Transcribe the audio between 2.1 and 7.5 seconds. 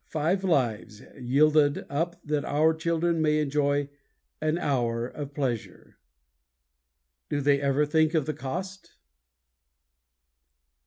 that our children may enjoy an hour of pleasure! Do